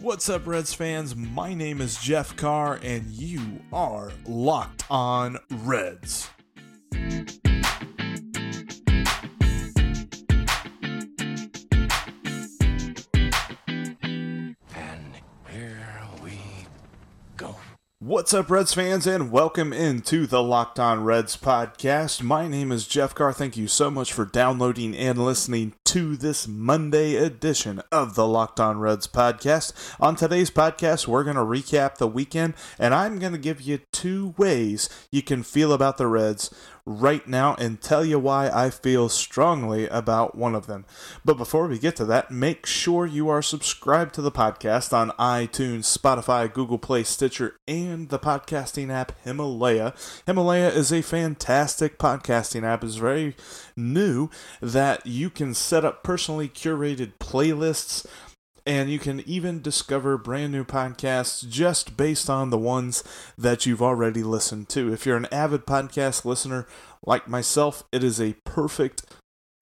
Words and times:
What's 0.00 0.28
up, 0.28 0.46
Reds 0.46 0.72
fans? 0.72 1.16
My 1.16 1.54
name 1.54 1.80
is 1.80 1.96
Jeff 1.96 2.36
Carr, 2.36 2.78
and 2.84 3.10
you 3.10 3.58
are 3.72 4.12
locked 4.28 4.84
on 4.88 5.38
Reds. 5.50 6.30
And 6.92 7.40
here 15.50 16.00
we 16.22 16.38
go. 17.36 17.56
What's 17.98 18.32
up, 18.32 18.50
Reds 18.50 18.72
fans, 18.72 19.04
and 19.04 19.32
welcome 19.32 19.72
into 19.72 20.28
the 20.28 20.44
Locked 20.44 20.78
On 20.78 21.02
Reds 21.02 21.36
podcast. 21.36 22.22
My 22.22 22.46
name 22.46 22.70
is 22.70 22.86
Jeff 22.86 23.16
Carr. 23.16 23.32
Thank 23.32 23.56
you 23.56 23.66
so 23.66 23.90
much 23.90 24.12
for 24.12 24.24
downloading 24.24 24.96
and 24.96 25.18
listening 25.18 25.74
to 25.88 26.18
this 26.18 26.46
Monday 26.46 27.16
edition 27.16 27.80
of 27.90 28.14
the 28.14 28.28
Locked 28.28 28.60
On 28.60 28.78
Reds 28.78 29.06
podcast. 29.06 29.72
On 29.98 30.14
today's 30.14 30.50
podcast, 30.50 31.06
we're 31.06 31.24
going 31.24 31.36
to 31.36 31.40
recap 31.40 31.96
the 31.96 32.06
weekend, 32.06 32.52
and 32.78 32.92
I'm 32.92 33.18
going 33.18 33.32
to 33.32 33.38
give 33.38 33.62
you 33.62 33.80
two 33.90 34.34
ways 34.36 34.90
you 35.10 35.22
can 35.22 35.42
feel 35.42 35.72
about 35.72 35.96
the 35.96 36.06
Reds 36.06 36.50
right 36.88 37.28
now 37.28 37.54
and 37.56 37.80
tell 37.80 38.04
you 38.04 38.18
why 38.18 38.48
I 38.48 38.70
feel 38.70 39.08
strongly 39.08 39.86
about 39.88 40.34
one 40.34 40.54
of 40.54 40.66
them. 40.66 40.86
But 41.24 41.36
before 41.36 41.68
we 41.68 41.78
get 41.78 41.96
to 41.96 42.04
that, 42.06 42.30
make 42.30 42.64
sure 42.64 43.04
you 43.04 43.28
are 43.28 43.42
subscribed 43.42 44.14
to 44.14 44.22
the 44.22 44.32
podcast 44.32 44.92
on 44.94 45.10
iTunes, 45.12 45.96
Spotify, 45.96 46.52
Google 46.52 46.78
Play, 46.78 47.02
Stitcher, 47.02 47.56
and 47.68 48.08
the 48.08 48.18
podcasting 48.18 48.90
app 48.90 49.12
Himalaya. 49.22 49.92
Himalaya 50.26 50.68
is 50.70 50.90
a 50.90 51.02
fantastic 51.02 51.98
podcasting 51.98 52.64
app. 52.64 52.82
It's 52.82 52.94
very 52.94 53.36
new 53.76 54.30
that 54.62 55.06
you 55.06 55.28
can 55.28 55.52
set 55.52 55.77
up 55.84 56.02
personally 56.02 56.48
curated 56.48 57.12
playlists 57.18 58.06
and 58.68 58.90
you 58.90 58.98
can 58.98 59.20
even 59.20 59.62
discover 59.62 60.18
brand 60.18 60.52
new 60.52 60.62
podcasts 60.62 61.48
just 61.48 61.96
based 61.96 62.28
on 62.28 62.50
the 62.50 62.58
ones 62.58 63.02
that 63.38 63.64
you've 63.64 63.80
already 63.80 64.22
listened 64.22 64.68
to. 64.68 64.92
If 64.92 65.06
you're 65.06 65.16
an 65.16 65.26
avid 65.32 65.64
podcast 65.64 66.26
listener 66.26 66.66
like 67.02 67.26
myself, 67.26 67.84
it 67.92 68.04
is 68.04 68.20
a 68.20 68.36
perfect 68.44 69.04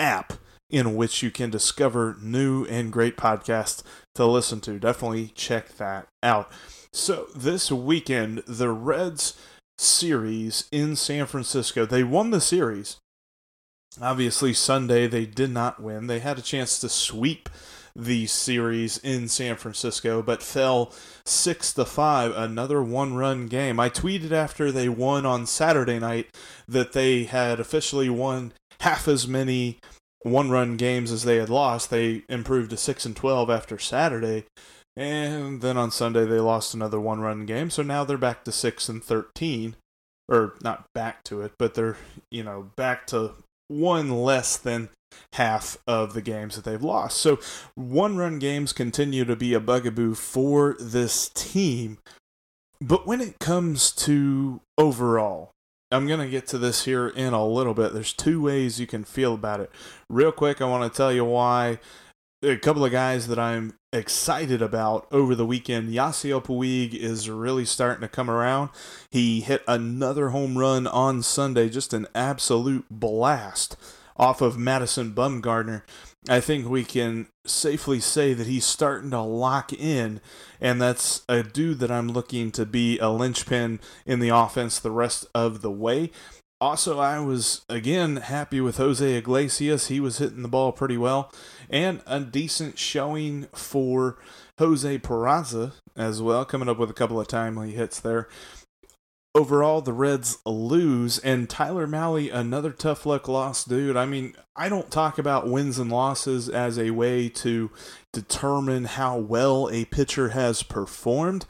app 0.00 0.32
in 0.68 0.96
which 0.96 1.22
you 1.22 1.30
can 1.30 1.50
discover 1.50 2.16
new 2.20 2.64
and 2.64 2.92
great 2.92 3.16
podcasts 3.16 3.84
to 4.16 4.26
listen 4.26 4.60
to. 4.62 4.80
Definitely 4.80 5.28
check 5.36 5.76
that 5.76 6.08
out. 6.24 6.50
So, 6.92 7.28
this 7.36 7.70
weekend, 7.70 8.38
the 8.48 8.70
Reds 8.70 9.38
series 9.78 10.66
in 10.72 10.96
San 10.96 11.26
Francisco, 11.26 11.86
they 11.86 12.02
won 12.02 12.30
the 12.30 12.40
series. 12.40 12.96
Obviously, 14.00 14.52
Sunday 14.52 15.06
they 15.06 15.26
did 15.26 15.50
not 15.50 15.80
win. 15.80 16.06
They 16.06 16.18
had 16.18 16.38
a 16.38 16.42
chance 16.42 16.78
to 16.80 16.88
sweep 16.88 17.48
the 17.94 18.26
series 18.26 18.98
in 18.98 19.26
San 19.26 19.56
Francisco, 19.56 20.20
but 20.20 20.42
fell 20.42 20.92
six 21.24 21.72
to 21.72 21.84
five. 21.86 22.36
Another 22.36 22.82
one-run 22.82 23.46
game. 23.46 23.80
I 23.80 23.88
tweeted 23.88 24.32
after 24.32 24.70
they 24.70 24.90
won 24.90 25.24
on 25.24 25.46
Saturday 25.46 25.98
night 25.98 26.36
that 26.68 26.92
they 26.92 27.24
had 27.24 27.58
officially 27.58 28.10
won 28.10 28.52
half 28.80 29.08
as 29.08 29.26
many 29.26 29.78
one-run 30.20 30.76
games 30.76 31.10
as 31.10 31.22
they 31.22 31.36
had 31.36 31.48
lost. 31.48 31.88
They 31.88 32.24
improved 32.28 32.68
to 32.70 32.76
six 32.76 33.06
and 33.06 33.16
twelve 33.16 33.48
after 33.48 33.78
Saturday, 33.78 34.44
and 34.94 35.62
then 35.62 35.78
on 35.78 35.90
Sunday 35.90 36.26
they 36.26 36.40
lost 36.40 36.74
another 36.74 37.00
one-run 37.00 37.46
game. 37.46 37.70
So 37.70 37.82
now 37.82 38.04
they're 38.04 38.18
back 38.18 38.44
to 38.44 38.52
six 38.52 38.90
and 38.90 39.02
thirteen, 39.02 39.74
or 40.28 40.54
not 40.62 40.84
back 40.94 41.24
to 41.24 41.40
it, 41.40 41.52
but 41.58 41.72
they're 41.72 41.96
you 42.30 42.42
know 42.42 42.72
back 42.76 43.06
to 43.06 43.32
one 43.68 44.10
less 44.10 44.56
than 44.56 44.90
half 45.34 45.78
of 45.86 46.14
the 46.14 46.22
games 46.22 46.56
that 46.56 46.64
they've 46.64 46.82
lost. 46.82 47.18
So 47.18 47.38
one 47.74 48.16
run 48.16 48.38
games 48.38 48.72
continue 48.72 49.24
to 49.24 49.36
be 49.36 49.54
a 49.54 49.60
bugaboo 49.60 50.14
for 50.14 50.76
this 50.78 51.28
team. 51.30 51.98
But 52.80 53.06
when 53.06 53.20
it 53.20 53.38
comes 53.38 53.90
to 53.92 54.60
overall, 54.76 55.50
I'm 55.90 56.06
going 56.06 56.20
to 56.20 56.28
get 56.28 56.46
to 56.48 56.58
this 56.58 56.84
here 56.84 57.08
in 57.08 57.32
a 57.32 57.46
little 57.46 57.74
bit. 57.74 57.92
There's 57.92 58.12
two 58.12 58.42
ways 58.42 58.80
you 58.80 58.86
can 58.86 59.04
feel 59.04 59.34
about 59.34 59.60
it. 59.60 59.70
Real 60.10 60.32
quick, 60.32 60.60
I 60.60 60.66
want 60.66 60.92
to 60.92 60.96
tell 60.96 61.12
you 61.12 61.24
why 61.24 61.78
a 62.42 62.56
couple 62.56 62.84
of 62.84 62.92
guys 62.92 63.28
that 63.28 63.38
I'm 63.38 63.74
excited 63.92 64.60
about 64.60 65.06
over 65.10 65.34
the 65.34 65.46
weekend. 65.46 65.90
Yasiel 65.90 66.44
Puig 66.44 66.94
is 66.94 67.30
really 67.30 67.64
starting 67.64 68.02
to 68.02 68.08
come 68.08 68.30
around. 68.30 68.70
He 69.10 69.40
hit 69.40 69.62
another 69.66 70.30
home 70.30 70.58
run 70.58 70.86
on 70.86 71.22
Sunday, 71.22 71.68
just 71.68 71.94
an 71.94 72.06
absolute 72.14 72.84
blast 72.90 73.76
off 74.16 74.40
of 74.40 74.58
Madison 74.58 75.12
Bumgarner. 75.12 75.82
I 76.28 76.40
think 76.40 76.68
we 76.68 76.84
can 76.84 77.28
safely 77.46 78.00
say 78.00 78.34
that 78.34 78.46
he's 78.46 78.64
starting 78.64 79.10
to 79.10 79.20
lock 79.20 79.72
in, 79.72 80.20
and 80.60 80.82
that's 80.82 81.22
a 81.28 81.42
dude 81.42 81.78
that 81.78 81.90
I'm 81.90 82.08
looking 82.08 82.50
to 82.52 82.66
be 82.66 82.98
a 82.98 83.08
linchpin 83.08 83.80
in 84.04 84.18
the 84.18 84.30
offense 84.30 84.78
the 84.78 84.90
rest 84.90 85.26
of 85.34 85.62
the 85.62 85.70
way. 85.70 86.10
Also, 86.58 86.98
I 86.98 87.18
was 87.20 87.66
again 87.68 88.16
happy 88.16 88.62
with 88.62 88.78
Jose 88.78 89.14
Iglesias. 89.14 89.88
He 89.88 90.00
was 90.00 90.18
hitting 90.18 90.42
the 90.42 90.48
ball 90.48 90.72
pretty 90.72 90.96
well, 90.96 91.30
and 91.68 92.00
a 92.06 92.20
decent 92.20 92.78
showing 92.78 93.48
for 93.52 94.16
Jose 94.58 94.98
Peraza 95.00 95.72
as 95.94 96.22
well, 96.22 96.46
coming 96.46 96.68
up 96.68 96.78
with 96.78 96.90
a 96.90 96.94
couple 96.94 97.20
of 97.20 97.28
timely 97.28 97.72
hits 97.72 98.00
there. 98.00 98.28
Overall, 99.34 99.82
the 99.82 99.92
Reds 99.92 100.38
lose, 100.46 101.18
and 101.18 101.50
Tyler 101.50 101.86
Mahle, 101.86 102.30
another 102.32 102.70
tough 102.70 103.04
luck 103.04 103.28
loss, 103.28 103.62
dude. 103.62 103.94
I 103.94 104.06
mean, 104.06 104.34
I 104.56 104.70
don't 104.70 104.90
talk 104.90 105.18
about 105.18 105.46
wins 105.46 105.78
and 105.78 105.92
losses 105.92 106.48
as 106.48 106.78
a 106.78 106.92
way 106.92 107.28
to 107.28 107.70
determine 108.14 108.86
how 108.86 109.18
well 109.18 109.68
a 109.70 109.84
pitcher 109.84 110.30
has 110.30 110.62
performed 110.62 111.44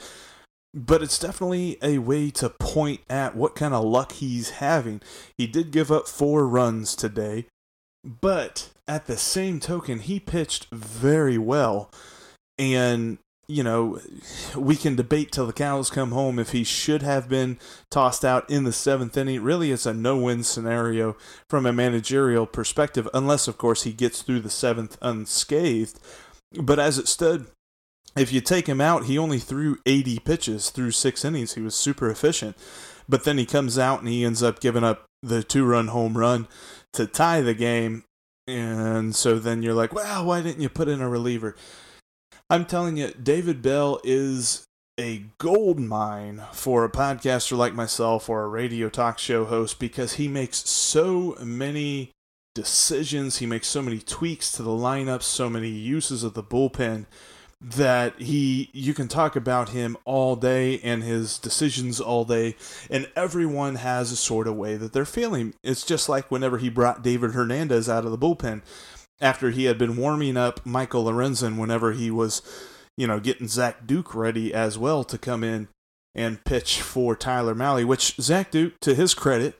but 0.76 1.02
it's 1.02 1.18
definitely 1.18 1.78
a 1.82 1.96
way 1.96 2.30
to 2.30 2.50
point 2.50 3.00
at 3.08 3.34
what 3.34 3.54
kind 3.56 3.72
of 3.72 3.82
luck 3.82 4.12
he's 4.12 4.50
having. 4.50 5.00
He 5.38 5.46
did 5.46 5.70
give 5.70 5.90
up 5.90 6.06
four 6.06 6.46
runs 6.46 6.94
today, 6.94 7.46
but 8.04 8.68
at 8.86 9.06
the 9.06 9.16
same 9.16 9.58
token, 9.58 10.00
he 10.00 10.20
pitched 10.20 10.66
very 10.70 11.38
well. 11.38 11.90
And, 12.58 13.16
you 13.48 13.62
know, 13.62 14.00
we 14.54 14.76
can 14.76 14.96
debate 14.96 15.32
till 15.32 15.46
the 15.46 15.54
cows 15.54 15.88
come 15.88 16.12
home 16.12 16.38
if 16.38 16.50
he 16.50 16.62
should 16.62 17.00
have 17.00 17.26
been 17.26 17.58
tossed 17.90 18.24
out 18.24 18.48
in 18.50 18.64
the 18.64 18.72
seventh 18.72 19.16
inning. 19.16 19.42
Really, 19.42 19.72
it's 19.72 19.86
a 19.86 19.94
no 19.94 20.18
win 20.18 20.44
scenario 20.44 21.16
from 21.48 21.64
a 21.64 21.72
managerial 21.72 22.46
perspective, 22.46 23.08
unless, 23.14 23.48
of 23.48 23.56
course, 23.56 23.84
he 23.84 23.92
gets 23.92 24.20
through 24.20 24.40
the 24.40 24.50
seventh 24.50 24.98
unscathed. 25.00 25.98
But 26.52 26.78
as 26.78 26.98
it 26.98 27.08
stood, 27.08 27.46
if 28.16 28.32
you 28.32 28.40
take 28.40 28.66
him 28.66 28.80
out, 28.80 29.04
he 29.04 29.18
only 29.18 29.38
threw 29.38 29.78
80 29.84 30.20
pitches 30.20 30.70
through 30.70 30.92
six 30.92 31.24
innings. 31.24 31.54
He 31.54 31.60
was 31.60 31.74
super 31.74 32.10
efficient. 32.10 32.56
But 33.08 33.24
then 33.24 33.38
he 33.38 33.46
comes 33.46 33.78
out 33.78 34.00
and 34.00 34.08
he 34.08 34.24
ends 34.24 34.42
up 34.42 34.60
giving 34.60 34.82
up 34.82 35.04
the 35.22 35.42
two 35.42 35.64
run 35.64 35.88
home 35.88 36.16
run 36.16 36.48
to 36.94 37.06
tie 37.06 37.40
the 37.40 37.54
game. 37.54 38.04
And 38.48 39.14
so 39.14 39.38
then 39.38 39.62
you're 39.62 39.74
like, 39.74 39.92
well, 39.92 40.24
why 40.24 40.40
didn't 40.40 40.62
you 40.62 40.68
put 40.68 40.88
in 40.88 41.00
a 41.00 41.08
reliever? 41.08 41.56
I'm 42.48 42.64
telling 42.64 42.96
you, 42.96 43.10
David 43.10 43.60
Bell 43.60 44.00
is 44.02 44.64
a 44.98 45.24
gold 45.38 45.78
mine 45.78 46.42
for 46.52 46.84
a 46.84 46.90
podcaster 46.90 47.56
like 47.56 47.74
myself 47.74 48.30
or 48.30 48.44
a 48.44 48.48
radio 48.48 48.88
talk 48.88 49.18
show 49.18 49.44
host 49.44 49.78
because 49.78 50.14
he 50.14 50.26
makes 50.26 50.68
so 50.68 51.36
many 51.42 52.12
decisions. 52.54 53.38
He 53.38 53.46
makes 53.46 53.66
so 53.66 53.82
many 53.82 53.98
tweaks 53.98 54.50
to 54.52 54.62
the 54.62 54.70
lineup, 54.70 55.22
so 55.22 55.50
many 55.50 55.68
uses 55.68 56.22
of 56.22 56.34
the 56.34 56.42
bullpen 56.42 57.06
that 57.60 58.20
he 58.20 58.70
you 58.72 58.92
can 58.92 59.08
talk 59.08 59.34
about 59.34 59.70
him 59.70 59.96
all 60.04 60.36
day 60.36 60.78
and 60.80 61.02
his 61.02 61.38
decisions 61.38 62.00
all 62.00 62.24
day 62.24 62.54
and 62.90 63.10
everyone 63.16 63.76
has 63.76 64.12
a 64.12 64.16
sort 64.16 64.46
of 64.46 64.56
way 64.56 64.76
that 64.76 64.92
they're 64.92 65.04
feeling. 65.04 65.54
It's 65.62 65.84
just 65.84 66.08
like 66.08 66.30
whenever 66.30 66.58
he 66.58 66.68
brought 66.68 67.02
David 67.02 67.32
Hernandez 67.32 67.88
out 67.88 68.04
of 68.04 68.10
the 68.10 68.18
bullpen 68.18 68.62
after 69.20 69.50
he 69.50 69.64
had 69.64 69.78
been 69.78 69.96
warming 69.96 70.36
up 70.36 70.64
Michael 70.66 71.04
Lorenzen 71.04 71.56
whenever 71.58 71.92
he 71.92 72.10
was 72.10 72.42
you 72.96 73.06
know 73.06 73.18
getting 73.18 73.48
Zach 73.48 73.86
Duke 73.86 74.14
ready 74.14 74.52
as 74.52 74.76
well 74.76 75.02
to 75.04 75.16
come 75.16 75.42
in 75.42 75.68
and 76.14 76.44
pitch 76.44 76.82
for 76.82 77.16
Tyler 77.16 77.54
Mahle 77.54 77.86
which 77.86 78.16
Zach 78.20 78.50
Duke 78.50 78.74
to 78.80 78.94
his 78.94 79.14
credit 79.14 79.56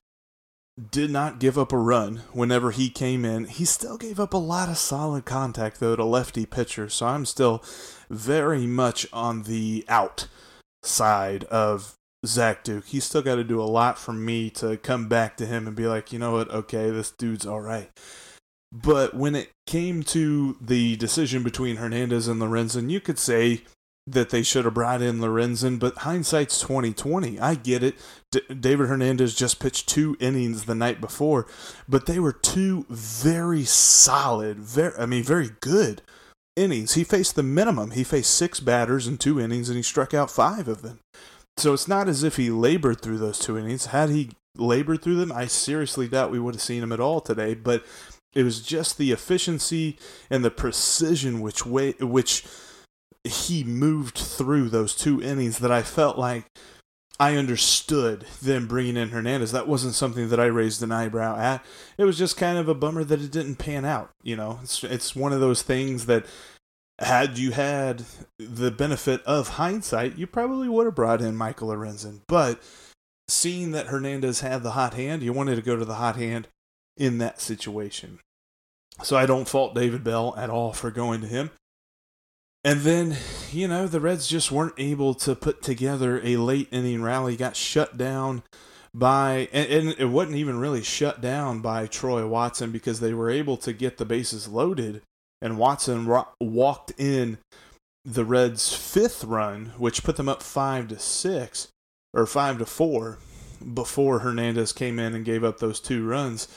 did 0.90 1.10
not 1.10 1.38
give 1.38 1.56
up 1.56 1.72
a 1.72 1.78
run 1.78 2.22
whenever 2.32 2.70
he 2.70 2.90
came 2.90 3.24
in. 3.24 3.46
He 3.46 3.64
still 3.64 3.96
gave 3.96 4.20
up 4.20 4.34
a 4.34 4.38
lot 4.38 4.68
of 4.68 4.76
solid 4.76 5.24
contact, 5.24 5.80
though, 5.80 5.96
to 5.96 6.04
lefty 6.04 6.44
pitchers. 6.44 6.94
So 6.94 7.06
I'm 7.06 7.24
still 7.24 7.64
very 8.10 8.66
much 8.66 9.06
on 9.12 9.44
the 9.44 9.84
out 9.88 10.28
side 10.82 11.44
of 11.44 11.94
Zach 12.26 12.62
Duke. 12.62 12.86
He's 12.86 13.04
still 13.04 13.22
got 13.22 13.36
to 13.36 13.44
do 13.44 13.60
a 13.60 13.64
lot 13.64 13.98
for 13.98 14.12
me 14.12 14.50
to 14.50 14.76
come 14.76 15.08
back 15.08 15.36
to 15.38 15.46
him 15.46 15.66
and 15.66 15.74
be 15.74 15.86
like, 15.86 16.12
you 16.12 16.18
know 16.18 16.32
what, 16.32 16.50
okay, 16.50 16.90
this 16.90 17.10
dude's 17.10 17.46
all 17.46 17.60
right. 17.60 17.90
But 18.72 19.14
when 19.14 19.34
it 19.34 19.50
came 19.66 20.02
to 20.04 20.56
the 20.60 20.96
decision 20.96 21.42
between 21.42 21.76
Hernandez 21.76 22.28
and 22.28 22.40
Lorenzen, 22.40 22.90
you 22.90 23.00
could 23.00 23.18
say 23.18 23.62
that 24.06 24.30
they 24.30 24.42
should 24.42 24.64
have 24.64 24.74
brought 24.74 25.02
in 25.02 25.18
Lorenzen, 25.18 25.78
but 25.78 25.98
hindsight's 25.98 26.60
twenty 26.60 26.92
twenty. 26.92 27.40
I 27.40 27.54
get 27.56 27.82
it. 27.82 27.96
D- 28.30 28.42
David 28.54 28.88
Hernandez 28.88 29.34
just 29.34 29.58
pitched 29.58 29.88
two 29.88 30.16
innings 30.20 30.64
the 30.64 30.74
night 30.74 31.00
before, 31.00 31.46
but 31.88 32.06
they 32.06 32.20
were 32.20 32.32
two 32.32 32.86
very 32.88 33.64
solid, 33.64 34.58
very 34.58 34.94
I 34.96 35.06
mean 35.06 35.24
very 35.24 35.50
good 35.60 36.02
innings. 36.54 36.94
He 36.94 37.04
faced 37.04 37.34
the 37.34 37.42
minimum. 37.42 37.92
He 37.92 38.04
faced 38.04 38.34
six 38.34 38.60
batters 38.60 39.06
in 39.08 39.18
two 39.18 39.40
innings, 39.40 39.68
and 39.68 39.76
he 39.76 39.82
struck 39.82 40.14
out 40.14 40.30
five 40.30 40.68
of 40.68 40.82
them. 40.82 41.00
So 41.58 41.72
it's 41.72 41.88
not 41.88 42.08
as 42.08 42.22
if 42.22 42.36
he 42.36 42.50
labored 42.50 43.00
through 43.00 43.18
those 43.18 43.38
two 43.38 43.58
innings. 43.58 43.86
Had 43.86 44.10
he 44.10 44.30
labored 44.56 45.02
through 45.02 45.16
them, 45.16 45.32
I 45.32 45.46
seriously 45.46 46.06
doubt 46.06 46.30
we 46.30 46.38
would 46.38 46.54
have 46.54 46.62
seen 46.62 46.82
him 46.82 46.92
at 46.92 47.00
all 47.00 47.20
today. 47.20 47.54
But 47.54 47.84
it 48.34 48.42
was 48.42 48.60
just 48.60 48.98
the 48.98 49.10
efficiency 49.10 49.98
and 50.30 50.44
the 50.44 50.50
precision 50.50 51.40
which 51.40 51.64
way 51.64 51.92
which 51.98 52.44
he 53.24 53.64
moved 53.64 54.18
through 54.18 54.68
those 54.68 54.94
two 54.94 55.22
innings 55.22 55.58
that 55.58 55.72
I 55.72 55.82
felt 55.82 56.18
like 56.18 56.46
I 57.18 57.36
understood 57.36 58.26
them 58.42 58.66
bringing 58.66 58.96
in 58.96 59.08
Hernandez. 59.08 59.52
That 59.52 59.68
wasn't 59.68 59.94
something 59.94 60.28
that 60.28 60.40
I 60.40 60.46
raised 60.46 60.82
an 60.82 60.92
eyebrow 60.92 61.38
at. 61.38 61.64
It 61.96 62.04
was 62.04 62.18
just 62.18 62.36
kind 62.36 62.58
of 62.58 62.68
a 62.68 62.74
bummer 62.74 63.04
that 63.04 63.22
it 63.22 63.32
didn't 63.32 63.56
pan 63.56 63.84
out. 63.84 64.10
You 64.22 64.36
know, 64.36 64.60
it's 64.62 64.84
it's 64.84 65.16
one 65.16 65.32
of 65.32 65.40
those 65.40 65.62
things 65.62 66.06
that 66.06 66.26
had 66.98 67.38
you 67.38 67.52
had 67.52 68.04
the 68.38 68.70
benefit 68.70 69.22
of 69.24 69.48
hindsight, 69.50 70.16
you 70.16 70.26
probably 70.26 70.68
would 70.68 70.86
have 70.86 70.94
brought 70.94 71.20
in 71.20 71.36
Michael 71.36 71.68
Lorenzen. 71.68 72.20
But 72.26 72.60
seeing 73.28 73.72
that 73.72 73.88
Hernandez 73.88 74.40
had 74.40 74.62
the 74.62 74.72
hot 74.72 74.94
hand, 74.94 75.22
you 75.22 75.32
wanted 75.32 75.56
to 75.56 75.62
go 75.62 75.76
to 75.76 75.84
the 75.84 75.96
hot 75.96 76.16
hand 76.16 76.48
in 76.96 77.18
that 77.18 77.40
situation. 77.40 78.20
So 79.02 79.16
I 79.16 79.26
don't 79.26 79.48
fault 79.48 79.74
David 79.74 80.02
Bell 80.02 80.34
at 80.38 80.48
all 80.48 80.72
for 80.72 80.90
going 80.90 81.20
to 81.20 81.26
him. 81.26 81.50
And 82.66 82.80
then, 82.80 83.16
you 83.52 83.68
know, 83.68 83.86
the 83.86 84.00
Reds 84.00 84.26
just 84.26 84.50
weren't 84.50 84.74
able 84.76 85.14
to 85.14 85.36
put 85.36 85.62
together 85.62 86.20
a 86.24 86.36
late 86.36 86.66
inning 86.72 87.00
rally, 87.00 87.36
got 87.36 87.54
shut 87.54 87.96
down 87.96 88.42
by, 88.92 89.48
and, 89.52 89.70
and, 89.70 89.94
it 90.00 90.06
wasn't 90.06 90.34
even 90.34 90.58
really 90.58 90.82
shut 90.82 91.20
down 91.20 91.60
by 91.60 91.86
Tony 91.86 92.26
Watson 92.26 92.72
because 92.72 92.98
they 92.98 93.14
were 93.14 93.30
able 93.30 93.56
to 93.58 93.72
get 93.72 93.98
the 93.98 94.04
bases 94.04 94.48
loaded, 94.48 95.02
and 95.40 95.58
Watson 95.58 96.06
ro- 96.06 96.26
walked 96.40 96.92
in 96.98 97.38
the 98.04 98.24
Reds' 98.24 98.74
fifth 98.74 99.22
run, 99.22 99.66
which 99.78 100.02
put 100.02 100.16
them 100.16 100.28
up 100.28 100.42
five 100.42 100.88
to 100.88 100.98
six 100.98 101.68
or 102.12 102.26
five 102.26 102.58
to 102.58 102.66
four 102.66 103.18
before 103.74 104.18
Hernandez 104.18 104.72
came 104.72 104.98
in 104.98 105.14
and 105.14 105.24
gave 105.24 105.44
up 105.44 105.60
those 105.60 105.78
two 105.78 106.04
runs 106.04 106.48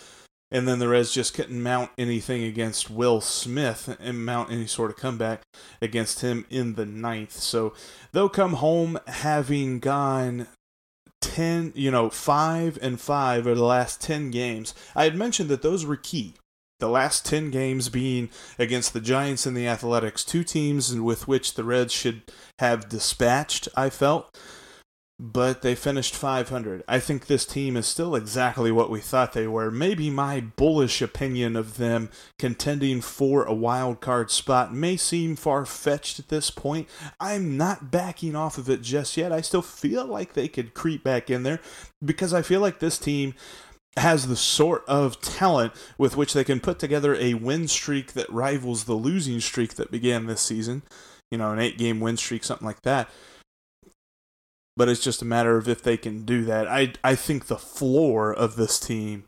and 0.52 0.68
then 0.68 0.80
the 0.80 0.88
Reds 0.88 1.14
just 1.14 1.34
couldn't 1.34 1.62
mount 1.62 1.92
anything 1.98 2.44
against 2.44 2.90
Will 2.90 3.22
Smith 3.22 3.96
and 4.00 4.26
mount 4.26 4.52
any 4.52 4.68
sort 4.68 4.90
of 4.90 4.98
comeback 4.98 5.44
against 5.82 6.22
him 6.22 6.46
in 6.50 6.76
the 6.76 6.86
ninth. 6.86 7.34
So 7.34 7.74
they'll 8.12 8.30
come 8.30 8.54
home 8.54 9.00
having 9.08 9.80
gone 9.80 10.48
10, 11.22 11.74
you 11.76 11.92
know, 11.92 12.10
5 12.10 12.80
and 12.82 13.00
5 13.00 13.48
over 13.48 13.56
the 13.56 13.64
last 13.64 14.02
10 14.02 14.32
games. 14.32 14.74
I 14.96 15.04
had 15.04 15.16
mentioned 15.16 15.50
that 15.50 15.62
those 15.62 15.86
were 15.86 15.98
key. 15.98 16.36
The 16.80 16.90
last 16.90 17.26
10 17.26 17.52
games 17.52 17.90
being 17.90 18.30
against 18.58 18.94
the 18.94 19.02
Giants 19.02 19.46
and 19.46 19.56
the 19.56 19.68
Athletics, 19.68 20.24
two 20.24 20.46
teams 20.46 20.96
with 20.96 21.28
which 21.28 21.56
the 21.56 21.66
Reds 21.66 21.92
should 21.92 22.22
have 22.60 22.88
dispatched, 22.88 23.68
I 23.76 23.90
felt 23.90 24.34
but 25.20 25.62
they 25.62 25.76
finished 25.76 26.16
500. 26.16 26.82
I 26.88 27.00
think 27.00 27.26
this 27.26 27.46
team 27.46 27.76
is 27.76 27.86
still 27.86 28.16
exactly 28.16 28.72
what 28.72 28.90
we 28.90 29.02
thought 29.02 29.34
they 29.34 29.48
were. 29.48 29.70
Maybe 29.70 30.10
my 30.10 30.40
bullish 30.40 31.02
opinion 31.02 31.58
of 31.58 31.76
them 31.76 32.10
contending 32.38 33.02
for 33.02 33.44
a 33.44 33.54
wild 33.54 34.00
card 34.00 34.32
spot 34.32 34.74
may 34.74 34.96
seem 34.96 35.36
far 35.36 35.66
fetched 35.66 36.20
at 36.20 36.30
this 36.30 36.50
point. 36.50 36.88
I'm 37.20 37.58
not 37.58 37.92
backing 37.92 38.34
off 38.34 38.58
of 38.58 38.70
it 38.70 38.82
just 38.82 39.18
yet. 39.18 39.34
I 39.34 39.42
still 39.42 39.62
feel 39.62 40.06
like 40.06 40.34
they 40.34 40.48
could 40.48 40.74
creep 40.74 41.04
back 41.04 41.30
in 41.30 41.44
there 41.44 41.60
because 42.04 42.34
I 42.34 42.42
feel 42.42 42.62
like 42.62 42.80
this 42.80 42.98
team 42.98 43.34
has 43.98 44.28
the 44.28 44.38
sort 44.38 44.86
of 44.88 45.20
talent 45.20 45.74
with 45.98 46.16
which 46.16 46.32
they 46.32 46.46
can 46.46 46.62
put 46.62 46.80
together 46.80 47.16
a 47.16 47.34
win 47.34 47.68
streak 47.68 48.14
that 48.14 48.32
rivals 48.32 48.86
the 48.86 48.94
losing 48.94 49.42
streak 49.42 49.74
that 49.74 49.92
began 49.92 50.28
this 50.28 50.40
season. 50.40 50.84
You 51.30 51.40
know, 51.40 51.52
an 51.52 51.60
eight 51.60 51.78
game 51.78 52.00
win 52.00 52.16
streak, 52.16 52.46
something 52.46 52.66
like 52.66 52.84
that 52.84 53.10
but 54.80 54.88
it's 54.88 55.04
just 55.04 55.22
a 55.22 55.26
matter 55.26 55.58
of 55.58 55.68
if 55.68 55.84
they 55.84 55.98
can 55.98 56.24
do 56.24 56.46
that. 56.46 56.66
I 56.66 56.94
I 57.04 57.14
think 57.14 57.46
the 57.48 57.58
floor 57.58 58.34
of 58.34 58.56
this 58.56 58.80
team 58.80 59.26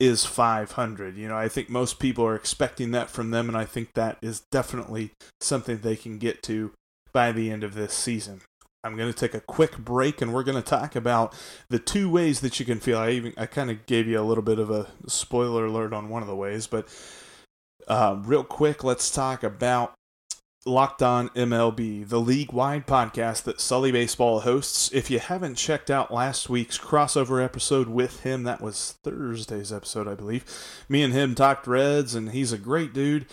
is 0.00 0.26
500. 0.26 1.16
You 1.16 1.28
know, 1.28 1.36
I 1.36 1.46
think 1.46 1.70
most 1.70 2.00
people 2.00 2.26
are 2.26 2.34
expecting 2.34 2.90
that 2.90 3.08
from 3.08 3.30
them, 3.30 3.46
and 3.46 3.56
I 3.56 3.66
think 3.66 3.94
that 3.94 4.18
is 4.20 4.40
definitely 4.50 5.12
something 5.40 5.78
they 5.78 5.94
can 5.94 6.18
get 6.18 6.42
to 6.44 6.72
by 7.12 7.30
the 7.30 7.52
end 7.52 7.62
of 7.62 7.74
this 7.74 7.94
season. 7.94 8.40
I'm 8.82 8.96
going 8.96 9.12
to 9.12 9.16
take 9.16 9.34
a 9.34 9.40
quick 9.40 9.78
break, 9.78 10.20
and 10.20 10.34
we're 10.34 10.42
going 10.42 10.60
to 10.60 10.68
talk 10.68 10.96
about 10.96 11.36
the 11.68 11.78
two 11.78 12.10
ways 12.10 12.40
that 12.40 12.58
you 12.58 12.66
can 12.66 12.80
feel. 12.80 12.98
I 12.98 13.10
even 13.10 13.32
I 13.36 13.46
kind 13.46 13.70
of 13.70 13.86
gave 13.86 14.08
you 14.08 14.18
a 14.18 14.26
little 14.26 14.42
bit 14.42 14.58
of 14.58 14.72
a 14.72 14.88
spoiler 15.06 15.66
alert 15.66 15.92
on 15.92 16.08
one 16.08 16.22
of 16.22 16.28
the 16.28 16.34
ways, 16.34 16.66
but 16.66 16.88
uh, 17.86 18.18
real 18.24 18.42
quick, 18.42 18.82
let's 18.82 19.08
talk 19.08 19.44
about 19.44 19.94
Locked 20.66 21.02
On 21.02 21.30
MLB, 21.30 22.06
the 22.06 22.20
league 22.20 22.52
wide 22.52 22.86
podcast 22.86 23.44
that 23.44 23.62
Sully 23.62 23.90
Baseball 23.90 24.40
hosts. 24.40 24.92
If 24.92 25.10
you 25.10 25.18
haven't 25.18 25.54
checked 25.54 25.90
out 25.90 26.12
last 26.12 26.50
week's 26.50 26.76
crossover 26.76 27.42
episode 27.42 27.88
with 27.88 28.24
him, 28.24 28.42
that 28.42 28.60
was 28.60 28.96
Thursday's 29.02 29.72
episode, 29.72 30.06
I 30.06 30.14
believe. 30.14 30.44
Me 30.86 31.02
and 31.02 31.14
him 31.14 31.34
talked 31.34 31.66
Reds, 31.66 32.14
and 32.14 32.32
he's 32.32 32.52
a 32.52 32.58
great 32.58 32.92
dude 32.92 33.24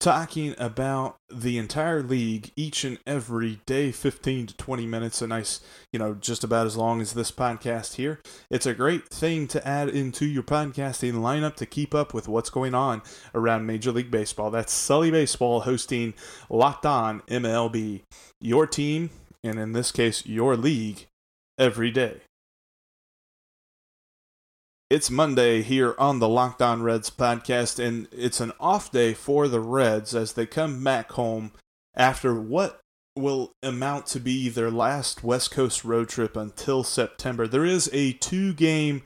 talking 0.00 0.54
about 0.58 1.16
the 1.28 1.58
entire 1.58 2.02
league 2.02 2.52
each 2.56 2.84
and 2.84 2.98
every 3.06 3.60
day 3.66 3.90
15 3.90 4.46
to 4.46 4.56
20 4.56 4.86
minutes 4.86 5.20
a 5.20 5.26
nice 5.26 5.60
you 5.92 5.98
know 5.98 6.14
just 6.14 6.44
about 6.44 6.66
as 6.66 6.76
long 6.76 7.00
as 7.00 7.14
this 7.14 7.30
podcast 7.30 7.94
here. 7.94 8.20
It's 8.50 8.66
a 8.66 8.74
great 8.74 9.08
thing 9.08 9.48
to 9.48 9.66
add 9.66 9.88
into 9.88 10.26
your 10.26 10.44
podcasting 10.44 11.14
lineup 11.14 11.56
to 11.56 11.66
keep 11.66 11.94
up 11.94 12.14
with 12.14 12.28
what's 12.28 12.50
going 12.50 12.74
on 12.74 13.02
around 13.34 13.66
major 13.66 13.92
league 13.92 14.10
baseball. 14.10 14.50
That's 14.50 14.72
sully 14.72 15.10
baseball 15.10 15.60
hosting 15.60 16.14
locked 16.48 16.86
on 16.86 17.20
mlb 17.22 18.02
your 18.40 18.66
team 18.66 19.10
and 19.42 19.58
in 19.58 19.72
this 19.72 19.92
case 19.92 20.26
your 20.26 20.56
league 20.56 21.06
every 21.58 21.90
day 21.90 22.20
it's 24.90 25.10
Monday 25.10 25.60
here 25.60 25.94
on 25.98 26.18
the 26.18 26.28
Locked 26.28 26.62
On 26.62 26.82
Reds 26.82 27.10
podcast, 27.10 27.78
and 27.78 28.08
it's 28.10 28.40
an 28.40 28.52
off 28.58 28.90
day 28.90 29.12
for 29.12 29.46
the 29.46 29.60
Reds 29.60 30.14
as 30.14 30.32
they 30.32 30.46
come 30.46 30.82
back 30.82 31.12
home 31.12 31.52
after 31.94 32.34
what 32.34 32.80
will 33.14 33.52
amount 33.62 34.06
to 34.06 34.20
be 34.20 34.48
their 34.48 34.70
last 34.70 35.22
West 35.22 35.50
Coast 35.50 35.84
road 35.84 36.08
trip 36.08 36.36
until 36.36 36.84
September. 36.84 37.46
There 37.46 37.66
is 37.66 37.90
a 37.92 38.12
two 38.12 38.54
game 38.54 39.02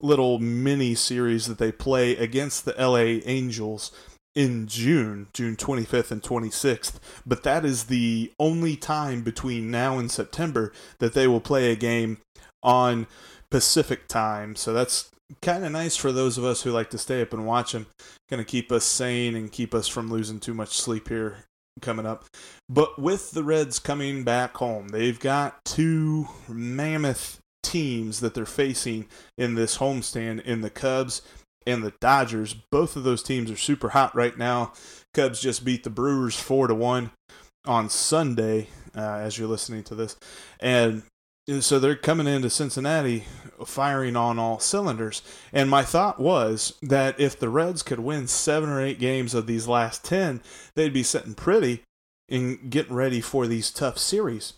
little 0.00 0.38
mini 0.38 0.94
series 0.94 1.46
that 1.46 1.58
they 1.58 1.72
play 1.72 2.16
against 2.16 2.64
the 2.64 2.74
LA 2.78 3.20
Angels 3.26 3.92
in 4.34 4.66
June, 4.68 5.26
June 5.34 5.56
25th 5.56 6.10
and 6.12 6.22
26th, 6.22 6.94
but 7.26 7.42
that 7.42 7.64
is 7.66 7.84
the 7.84 8.32
only 8.38 8.76
time 8.76 9.20
between 9.22 9.70
now 9.70 9.98
and 9.98 10.10
September 10.10 10.72
that 10.98 11.12
they 11.12 11.26
will 11.26 11.40
play 11.40 11.70
a 11.70 11.76
game 11.76 12.18
on 12.62 13.06
Pacific 13.50 14.08
time. 14.08 14.56
So 14.56 14.72
that's 14.72 15.10
kind 15.42 15.64
of 15.64 15.72
nice 15.72 15.96
for 15.96 16.12
those 16.12 16.38
of 16.38 16.44
us 16.44 16.62
who 16.62 16.70
like 16.70 16.90
to 16.90 16.98
stay 16.98 17.22
up 17.22 17.32
and 17.32 17.46
watch 17.46 17.72
them. 17.72 17.86
Going 18.28 18.42
to 18.42 18.50
keep 18.50 18.70
us 18.72 18.84
sane 18.84 19.34
and 19.34 19.50
keep 19.50 19.74
us 19.74 19.88
from 19.88 20.10
losing 20.10 20.40
too 20.40 20.54
much 20.54 20.78
sleep 20.78 21.08
here 21.08 21.44
coming 21.80 22.06
up. 22.06 22.24
But 22.68 22.98
with 22.98 23.32
the 23.32 23.44
Reds 23.44 23.78
coming 23.78 24.24
back 24.24 24.56
home, 24.56 24.88
they've 24.88 25.18
got 25.18 25.64
two 25.64 26.28
mammoth 26.48 27.40
teams 27.62 28.20
that 28.20 28.34
they're 28.34 28.46
facing 28.46 29.06
in 29.36 29.54
this 29.54 29.78
homestand 29.78 30.42
in 30.42 30.60
the 30.60 30.70
Cubs 30.70 31.22
and 31.66 31.82
the 31.82 31.94
Dodgers. 32.00 32.54
Both 32.54 32.96
of 32.96 33.04
those 33.04 33.22
teams 33.22 33.50
are 33.50 33.56
super 33.56 33.90
hot 33.90 34.14
right 34.14 34.36
now. 34.36 34.72
Cubs 35.14 35.40
just 35.40 35.64
beat 35.64 35.84
the 35.84 35.90
Brewers 35.90 36.36
4 36.36 36.68
to 36.68 36.74
1 36.74 37.10
on 37.66 37.90
Sunday 37.90 38.68
uh, 38.96 39.00
as 39.00 39.38
you're 39.38 39.48
listening 39.48 39.82
to 39.84 39.94
this. 39.94 40.16
And 40.60 41.02
so 41.60 41.78
they're 41.78 41.96
coming 41.96 42.28
into 42.28 42.48
Cincinnati 42.48 43.24
firing 43.66 44.16
on 44.16 44.38
all 44.38 44.58
cylinders. 44.58 45.22
And 45.52 45.68
my 45.68 45.82
thought 45.82 46.20
was 46.20 46.74
that 46.82 47.18
if 47.18 47.38
the 47.38 47.48
Reds 47.48 47.82
could 47.82 48.00
win 48.00 48.26
seven 48.26 48.68
or 48.68 48.80
eight 48.80 48.98
games 48.98 49.34
of 49.34 49.46
these 49.46 49.66
last 49.66 50.04
10, 50.04 50.40
they'd 50.74 50.92
be 50.92 51.02
sitting 51.02 51.34
pretty 51.34 51.82
and 52.28 52.70
getting 52.70 52.94
ready 52.94 53.20
for 53.20 53.46
these 53.46 53.70
tough 53.70 53.98
series. 53.98 54.54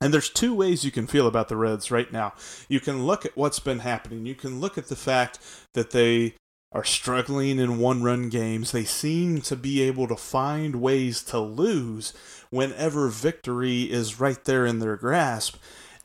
And 0.00 0.12
there's 0.12 0.30
two 0.30 0.54
ways 0.54 0.84
you 0.84 0.90
can 0.90 1.06
feel 1.06 1.26
about 1.26 1.48
the 1.48 1.56
Reds 1.56 1.90
right 1.90 2.10
now. 2.12 2.34
You 2.68 2.80
can 2.80 3.06
look 3.06 3.24
at 3.24 3.36
what's 3.36 3.60
been 3.60 3.80
happening. 3.80 4.26
You 4.26 4.34
can 4.34 4.60
look 4.60 4.76
at 4.76 4.88
the 4.88 4.96
fact 4.96 5.38
that 5.74 5.90
they 5.90 6.34
are 6.72 6.84
struggling 6.84 7.60
in 7.60 7.78
one 7.78 8.02
run 8.02 8.28
games. 8.28 8.72
They 8.72 8.84
seem 8.84 9.40
to 9.42 9.54
be 9.54 9.80
able 9.82 10.08
to 10.08 10.16
find 10.16 10.76
ways 10.76 11.22
to 11.24 11.38
lose 11.38 12.12
whenever 12.50 13.08
victory 13.08 13.82
is 13.82 14.18
right 14.18 14.42
there 14.44 14.66
in 14.66 14.80
their 14.80 14.96
grasp. 14.96 15.56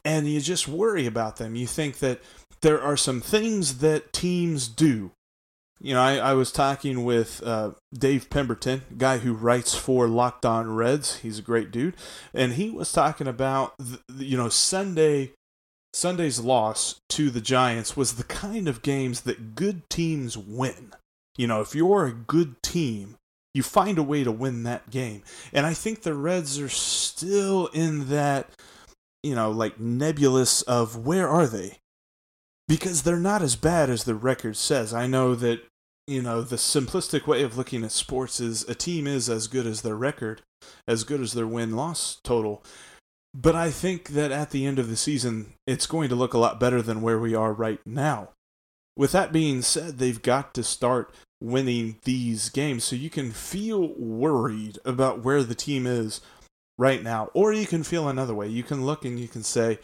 And 0.04 0.28
you 0.28 0.42
just 0.42 0.68
worry 0.68 1.06
about 1.06 1.38
them. 1.38 1.56
You 1.56 1.68
think 1.68 2.00
that 2.00 2.22
there 2.62 2.82
are 2.82 2.98
some 2.98 3.22
things 3.22 3.80
that 3.80 4.14
teams 4.14 4.68
do. 4.68 5.12
You 5.82 5.94
know, 5.94 6.02
I, 6.02 6.18
I 6.18 6.34
was 6.34 6.52
talking 6.52 7.06
with 7.06 7.42
uh, 7.44 7.72
Dave 7.94 8.30
Pemberton, 8.30 8.82
guy 8.98 9.20
who 9.20 9.34
writes 9.34 9.76
for 9.76 10.08
Locked 10.08 10.46
On 10.46 10.76
Reds. 10.76 11.18
He's 11.18 11.40
a 11.40 11.44
great 11.44 11.72
dude, 11.72 11.96
and 12.34 12.54
he 12.54 12.70
was 12.70 12.92
talking 12.92 13.28
about 13.28 13.76
the, 13.78 14.00
you 14.18 14.36
know 14.36 14.50
Sunday 14.50 15.32
Sunday's 15.94 16.40
loss 16.40 17.00
to 17.10 17.30
the 17.30 17.42
Giants 17.42 17.98
was 17.98 18.14
the 18.14 18.24
kind 18.24 18.68
of 18.68 18.82
games 18.82 19.22
that 19.22 19.56
good 19.56 19.90
teams 19.90 20.38
win. 20.38 20.94
You 21.38 21.48
know, 21.48 21.62
if 21.62 21.74
you're 21.74 22.06
a 22.06 22.14
good 22.14 22.62
team, 22.62 23.16
you 23.54 23.64
find 23.64 23.98
a 23.98 24.04
way 24.04 24.24
to 24.24 24.32
win 24.32 24.64
that 24.64 24.90
game. 24.90 25.24
And 25.52 25.66
I 25.66 25.74
think 25.74 26.02
the 26.02 26.14
Reds 26.14 26.60
are 26.60 26.70
still 26.70 27.68
in 27.68 28.10
that, 28.10 28.50
you 29.24 29.36
know, 29.36 29.52
like 29.52 29.80
nebulous 29.80 30.62
of 30.64 31.06
where 31.06 31.28
are 31.28 31.48
they? 31.48 31.78
Because 32.68 33.04
they're 33.04 33.18
not 33.18 33.42
as 33.42 33.56
bad 33.56 33.90
as 33.90 34.04
the 34.04 34.16
record 34.16 34.56
says. 34.56 34.94
I 34.94 35.08
know 35.08 35.36
that, 35.36 35.62
you 36.08 36.22
know, 36.22 36.42
the 36.42 36.56
simplistic 36.56 37.28
way 37.28 37.44
of 37.44 37.58
looking 37.58 37.84
at 37.84 37.92
sports 37.92 38.40
is 38.40 38.68
a 38.70 38.76
team 38.76 39.08
is 39.08 39.30
as 39.30 39.48
good 39.48 39.66
as 39.66 39.82
their 39.82 39.96
record, 39.96 40.42
as 40.88 41.04
good 41.04 41.22
as 41.22 41.34
their 41.34 41.48
win 41.48 41.76
loss 41.76 42.20
total. 42.24 42.64
But 43.34 43.56
I 43.56 43.70
think 43.70 44.10
that 44.10 44.32
at 44.32 44.52
the 44.52 44.66
end 44.66 44.80
of 44.80 44.90
the 44.90 44.96
season, 44.96 45.54
it's 45.68 45.86
going 45.86 46.10
to 46.10 46.16
look 46.16 46.34
a 46.34 46.40
lot 46.40 46.60
better 46.60 46.82
than 46.82 47.02
where 47.02 47.20
we 47.20 47.36
are 47.36 47.54
right 47.54 47.80
now. 47.86 48.30
With 48.96 49.12
that 49.14 49.32
being 49.32 49.62
said, 49.62 49.98
they've 49.98 50.22
got 50.22 50.54
to 50.56 50.64
start 50.64 51.14
winning 51.42 51.98
these 52.04 52.50
games. 52.50 52.84
So 52.84 52.96
you 52.96 53.10
can 53.10 53.32
feel 53.32 53.94
worried 53.96 54.78
about 54.84 55.24
where 55.24 55.44
the 55.44 55.56
team 55.56 55.88
is 55.88 56.22
right 56.80 57.04
now. 57.04 57.30
Or 57.34 57.54
you 57.54 57.68
can 57.68 57.84
feel 57.84 58.08
another 58.08 58.34
way. 58.34 58.48
You 58.48 58.64
can 58.64 58.86
look 58.86 59.06
and 59.06 59.20
you 59.20 59.28
can 59.28 59.44
say, 59.44 59.78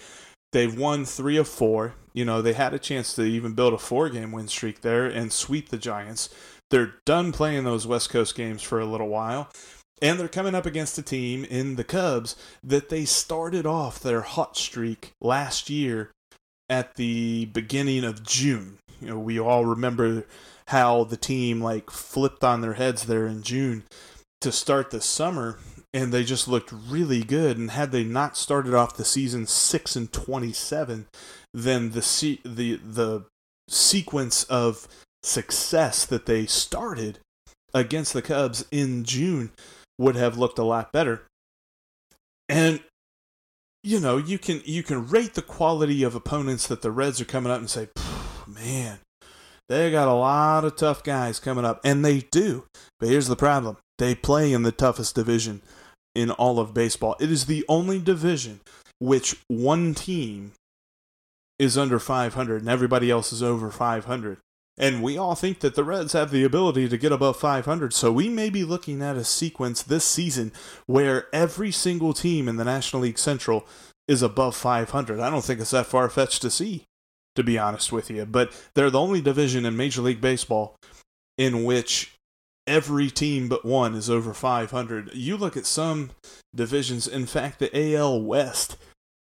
they've 0.52 0.76
won 0.76 1.06
three 1.06 1.38
of 1.38 1.48
four. 1.48 1.94
You 2.14 2.26
know, 2.26 2.42
they 2.42 2.54
had 2.54 2.74
a 2.74 2.80
chance 2.80 3.14
to 3.16 3.24
even 3.24 3.54
build 3.54 3.74
a 3.74 3.78
four 3.78 4.10
game 4.10 4.32
win 4.32 4.48
streak 4.48 4.82
there 4.82 5.06
and 5.06 5.32
sweep 5.32 5.70
the 5.70 5.78
Giants. 5.78 6.30
They're 6.72 6.96
done 7.06 7.32
playing 7.32 7.66
those 7.66 7.86
West 7.86 8.10
Coast 8.10 8.36
games 8.36 8.64
for 8.64 8.80
a 8.80 8.86
little 8.86 9.10
while. 9.10 9.50
And 10.02 10.20
they're 10.20 10.28
coming 10.28 10.56
up 10.56 10.66
against 10.66 10.98
a 10.98 11.02
team 11.02 11.46
in 11.46 11.76
the 11.76 11.84
Cubs 11.84 12.36
that 12.64 12.90
they 12.90 13.06
started 13.06 13.66
off 13.66 14.00
their 14.00 14.22
hot 14.22 14.58
streak 14.58 15.12
last 15.22 15.70
year 15.70 16.12
at 16.70 16.96
the 16.96 17.46
beginning 17.46 18.04
of 18.04 18.24
June. 18.24 18.78
You 19.02 19.10
know, 19.10 19.20
we 19.20 19.40
all 19.40 19.66
remember 19.66 20.26
how 20.68 21.04
the 21.04 21.18
team 21.18 21.62
like 21.62 21.90
flipped 21.90 22.44
on 22.44 22.62
their 22.62 22.74
heads 22.74 23.06
there 23.06 23.28
in 23.28 23.44
June 23.44 23.84
to 24.42 24.52
start 24.52 24.92
the 24.92 25.02
summer 25.02 25.60
and 25.96 26.12
they 26.12 26.26
just 26.26 26.46
looked 26.46 26.74
really 26.74 27.24
good 27.24 27.58
and 27.58 27.72
had 27.72 27.94
they 27.94 28.04
not 28.04 28.36
started 28.36 28.74
off 28.74 28.98
the 28.98 29.06
season 29.06 29.48
6 29.48 29.96
and 29.96 30.12
27 30.12 31.08
then 31.54 31.92
the 31.92 32.02
se- 32.02 32.42
the 32.44 32.76
the 32.76 33.26
sequence 33.70 34.44
of 34.44 34.88
success 35.24 36.06
that 36.06 36.26
they 36.26 36.46
started 36.46 37.20
against 37.74 38.14
the 38.14 38.22
Cubs 38.22 38.66
in 38.72 39.06
June 39.06 39.52
would 39.98 40.16
have 40.16 40.38
looked 40.38 40.60
a 40.60 40.64
lot 40.64 40.92
better. 40.92 41.24
And 42.50 42.82
you 43.84 44.00
know, 44.00 44.18
you 44.18 44.38
can 44.38 44.62
you 44.66 44.84
can 44.84 45.08
rate 45.08 45.34
the 45.34 45.42
quality 45.42 46.04
of 46.04 46.14
opponents 46.14 46.68
that 46.68 46.82
the 46.82 46.92
Reds 46.92 47.22
are 47.22 47.26
coming 47.26 47.52
up 47.52 47.60
and 47.60 47.70
say, 47.70 47.88
"Man, 48.46 49.00
they 49.70 49.92
got 49.92 50.08
a 50.08 50.14
lot 50.14 50.66
of 50.66 50.76
tough 50.76 51.04
guys 51.04 51.40
coming 51.40 51.66
up." 51.66 51.80
And 51.84 52.04
they 52.04 52.20
do. 52.20 52.66
But 53.00 53.10
here's 53.10 53.28
the 53.28 53.36
problem. 53.36 53.78
They 53.98 54.14
play 54.14 54.52
in 54.52 54.64
the 54.64 54.72
toughest 54.72 55.16
division 55.16 55.62
in 56.16 56.32
all 56.32 56.60
of 56.60 56.74
baseball. 56.74 57.16
It 57.20 57.32
is 57.32 57.46
the 57.46 57.64
only 57.70 58.00
division 58.00 58.62
which 59.00 59.36
one 59.48 59.94
team 59.94 60.54
is 61.60 61.78
under 61.78 62.00
500 62.00 62.62
and 62.62 62.70
everybody 62.70 63.12
else 63.12 63.32
is 63.32 63.44
over 63.44 63.70
500. 63.70 64.38
And 64.78 65.02
we 65.02 65.18
all 65.18 65.36
think 65.36 65.60
that 65.62 65.76
the 65.76 65.86
Reds 65.86 66.14
have 66.14 66.32
the 66.32 66.44
ability 66.44 66.90
to 66.90 66.98
get 66.98 67.14
above 67.14 67.38
500, 67.38 67.94
so 67.94 68.12
we 68.12 68.28
may 68.28 68.50
be 68.50 68.66
looking 68.66 69.02
at 69.02 69.16
a 69.16 69.24
sequence 69.24 69.82
this 69.82 70.04
season 70.04 70.52
where 70.86 71.28
every 71.32 71.72
single 71.72 72.12
team 72.12 72.50
in 72.50 72.58
the 72.58 72.66
National 72.66 73.04
League 73.04 73.18
Central 73.18 73.66
is 74.08 74.22
above 74.22 74.54
500. 74.54 75.22
I 75.22 75.30
don't 75.30 75.46
think 75.46 75.62
it's 75.62 75.72
that 75.72 75.86
far 75.86 76.10
fetched 76.10 76.42
to 76.42 76.50
see, 76.50 76.84
to 77.36 77.44
be 77.44 77.58
honest 77.58 77.94
with 77.94 78.12
you. 78.12 78.26
But 78.26 78.52
they're 78.76 78.90
the 78.90 79.00
only 79.00 79.22
division 79.22 79.66
in 79.66 79.78
Major 79.78 80.02
League 80.02 80.20
Baseball 80.20 80.76
in 81.38 81.64
which 81.64 82.15
every 82.68 83.10
team 83.10 83.48
but 83.48 83.66
one 83.66 83.96
is 83.96 84.10
over 84.10 84.34
500. 84.34 85.12
You 85.14 85.38
look 85.38 85.56
at 85.56 85.66
some 85.66 86.12
divisions, 86.54 87.08
in 87.08 87.26
fact, 87.26 87.60
the 87.60 87.96
AL 87.96 88.22
West 88.22 88.78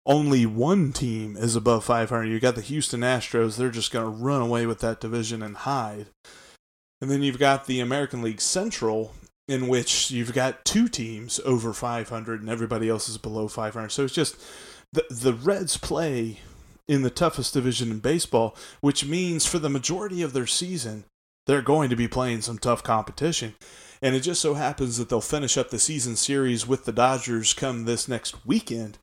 only 0.05 0.45
one 0.45 0.91
team 0.91 1.37
is 1.37 1.55
above 1.55 1.85
500. 1.85 2.25
You 2.25 2.39
got 2.39 2.55
the 2.55 2.61
Houston 2.61 3.01
Astros, 3.01 3.57
they're 3.57 3.69
just 3.69 3.91
going 3.91 4.05
to 4.05 4.23
run 4.23 4.41
away 4.41 4.65
with 4.65 4.79
that 4.79 4.99
division 4.99 5.43
and 5.43 5.55
hide. 5.55 6.07
And 6.99 7.11
then 7.11 7.21
you've 7.21 7.39
got 7.39 7.65
the 7.65 7.79
American 7.79 8.23
League 8.23 8.41
Central, 8.41 9.13
in 9.47 9.67
which 9.67 10.09
you've 10.09 10.33
got 10.33 10.65
two 10.65 10.87
teams 10.87 11.39
over 11.45 11.73
500 11.73 12.41
and 12.41 12.49
everybody 12.49 12.89
else 12.89 13.07
is 13.07 13.17
below 13.17 13.47
500. 13.47 13.89
So 13.89 14.03
it's 14.03 14.13
just 14.13 14.43
the, 14.91 15.05
the 15.09 15.33
Reds 15.33 15.77
play 15.77 16.39
in 16.87 17.03
the 17.03 17.11
toughest 17.11 17.53
division 17.53 17.91
in 17.91 17.99
baseball, 17.99 18.55
which 18.81 19.05
means 19.05 19.45
for 19.45 19.59
the 19.59 19.69
majority 19.69 20.23
of 20.23 20.33
their 20.33 20.47
season, 20.47 21.05
they're 21.49 21.61
going 21.63 21.89
to 21.89 21.95
be 21.95 22.07
playing 22.07 22.41
some 22.41 22.59
tough 22.59 22.83
competition. 22.83 23.55
And 24.01 24.15
it 24.15 24.19
just 24.19 24.39
so 24.39 24.53
happens 24.53 24.97
that 24.97 25.09
they'll 25.09 25.19
finish 25.19 25.57
up 25.57 25.71
the 25.71 25.79
season 25.79 26.15
series 26.15 26.67
with 26.67 26.85
the 26.85 26.93
Dodgers 26.93 27.53
come 27.53 27.85
this 27.85 28.07
next 28.07 28.45
weekend 28.45 28.99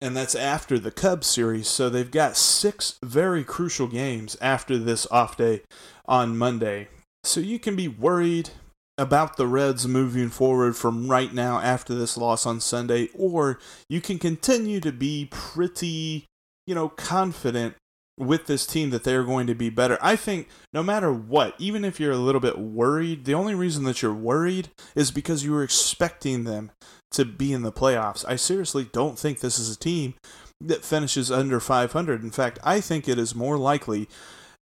and 0.00 0.16
that's 0.16 0.34
after 0.34 0.78
the 0.78 0.90
Cubs 0.90 1.26
series. 1.26 1.68
So 1.68 1.88
they've 1.88 2.10
got 2.10 2.36
six 2.36 2.98
very 3.02 3.44
crucial 3.44 3.86
games 3.86 4.36
after 4.40 4.78
this 4.78 5.06
off 5.10 5.36
day 5.36 5.62
on 6.06 6.36
Monday. 6.36 6.88
So 7.24 7.40
you 7.40 7.58
can 7.58 7.76
be 7.76 7.88
worried 7.88 8.50
about 8.98 9.36
the 9.36 9.46
Reds 9.46 9.86
moving 9.86 10.30
forward 10.30 10.76
from 10.76 11.08
right 11.08 11.32
now 11.32 11.60
after 11.60 11.94
this 11.94 12.16
loss 12.16 12.46
on 12.46 12.60
Sunday, 12.60 13.08
or 13.14 13.58
you 13.88 14.00
can 14.00 14.18
continue 14.18 14.80
to 14.80 14.92
be 14.92 15.28
pretty, 15.30 16.24
you 16.66 16.74
know, 16.74 16.88
confident 16.88 17.74
with 18.18 18.46
this 18.46 18.66
team 18.66 18.90
that 18.90 19.04
they're 19.04 19.24
going 19.24 19.46
to 19.46 19.54
be 19.54 19.68
better. 19.68 19.98
I 20.00 20.16
think 20.16 20.48
no 20.72 20.82
matter 20.82 21.12
what, 21.12 21.54
even 21.58 21.84
if 21.84 22.00
you're 22.00 22.12
a 22.12 22.18
little 22.18 22.40
bit 22.40 22.58
worried, 22.58 23.24
the 23.24 23.34
only 23.34 23.54
reason 23.54 23.84
that 23.84 24.00
you're 24.00 24.14
worried 24.14 24.68
is 24.94 25.10
because 25.10 25.44
you 25.44 25.52
were 25.52 25.62
expecting 25.62 26.44
them 26.44 26.70
to 27.12 27.24
be 27.24 27.52
in 27.52 27.62
the 27.62 27.72
playoffs. 27.72 28.24
I 28.26 28.36
seriously 28.36 28.88
don't 28.92 29.18
think 29.18 29.40
this 29.40 29.58
is 29.58 29.74
a 29.74 29.78
team 29.78 30.14
that 30.60 30.84
finishes 30.84 31.30
under 31.30 31.60
500. 31.60 32.22
In 32.22 32.30
fact, 32.30 32.58
I 32.64 32.80
think 32.80 33.08
it 33.08 33.18
is 33.18 33.34
more 33.34 33.58
likely 33.58 34.08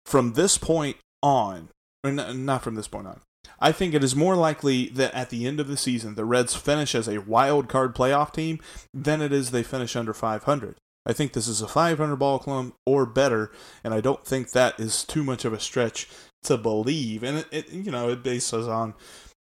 from 0.06 0.34
this 0.34 0.58
point 0.58 0.98
on, 1.22 1.70
or 2.04 2.12
not 2.12 2.64
from 2.64 2.76
this 2.76 2.88
point 2.88 3.08
on. 3.08 3.22
I 3.60 3.72
think 3.72 3.94
it 3.94 4.04
is 4.04 4.16
more 4.16 4.36
likely 4.36 4.90
that 4.90 5.14
at 5.14 5.30
the 5.30 5.46
end 5.46 5.60
of 5.60 5.68
the 5.68 5.78
season, 5.78 6.16
the 6.16 6.26
Reds 6.26 6.56
finish 6.56 6.96
as 6.96 7.08
a 7.08 7.22
wild 7.22 7.70
card 7.70 7.96
playoff 7.96 8.34
team 8.34 8.60
than 8.94 9.22
it 9.22 9.32
is 9.32 9.52
they 9.52 9.64
finish 9.64 9.96
under 9.96 10.14
500. 10.14 10.76
I 11.06 11.14
think 11.14 11.34
this 11.34 11.48
is 11.48 11.62
a 11.62 11.68
500 11.68 12.16
ball 12.16 12.40
club 12.40 12.74
or 12.86 13.06
better, 13.06 13.52
and 13.84 13.94
I 13.94 14.02
don't 14.02 14.26
think 14.26 14.52
that 14.52 14.80
is 14.80 15.04
too 15.04 15.24
much 15.24 15.44
of 15.46 15.54
a 15.54 15.60
stretch 15.60 16.08
to 16.44 16.58
believe. 16.58 17.24
And 17.24 17.40
it, 17.40 17.48
it 17.52 17.70
you 17.72 17.92
know, 17.92 18.10
it 18.10 18.24
bases 18.24 18.68
on 18.68 18.94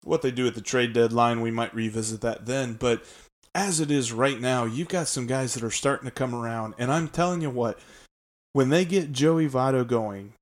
what 0.04 0.22
they 0.22 0.32
do 0.32 0.48
at 0.48 0.56
the 0.56 0.62
trade 0.62 0.94
deadline. 0.94 1.42
We 1.42 1.52
might 1.52 1.74
revisit 1.74 2.22
that 2.22 2.46
then. 2.46 2.74
But 2.74 3.04
as 3.56 3.80
it 3.80 3.90
is 3.90 4.14
right 4.14 4.40
now, 4.40 4.66
you've 4.66 4.88
got 4.88 5.08
some 5.08 5.26
guys 5.26 5.54
that 5.54 5.64
are 5.64 5.72
starting 5.72 6.06
to 6.06 6.12
come 6.12 6.36
around. 6.36 6.76
And 6.78 6.92
I'm 6.92 7.08
telling 7.08 7.42
you 7.42 7.50
what, 7.50 7.80
when 8.54 8.70
they 8.70 8.86
get 8.86 9.12
Joey 9.12 9.50
Votto 9.50 9.86
going, 9.86 10.34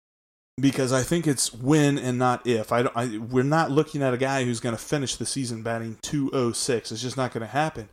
because 0.60 0.94
I 0.94 1.04
think 1.04 1.28
it's 1.28 1.54
when 1.54 1.98
and 1.98 2.18
not 2.18 2.46
if. 2.48 2.72
I, 2.72 2.90
I 2.96 3.18
we're 3.18 3.44
not 3.44 3.72
looking 3.72 4.02
at 4.02 4.14
a 4.14 4.18
guy 4.18 4.46
who's 4.46 4.60
going 4.60 4.76
to 4.76 4.82
finish 4.82 5.16
the 5.16 5.26
season 5.26 5.64
batting 5.64 5.98
206. 6.02 6.92
It's 6.92 7.02
just 7.02 7.18
not 7.18 7.34
going 7.34 7.42
to 7.42 7.48
happen. 7.48 7.90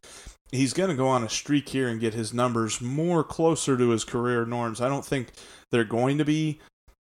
He's 0.53 0.75
going 0.75 0.91
to 0.91 0.97
go 0.97 1.09
on 1.09 1.25
a 1.25 1.31
streak 1.31 1.71
here 1.71 1.89
and 1.89 2.01
get 2.01 2.15
his 2.15 2.35
numbers 2.35 2.81
more 2.81 3.25
closer 3.25 3.77
to 3.77 3.89
his 3.89 4.05
career 4.05 4.45
norms. 4.45 4.81
I 4.81 4.89
don't 4.89 5.05
think 5.05 5.29
they're 5.71 5.85
going 5.85 6.19
to 6.19 6.25
be 6.25 6.61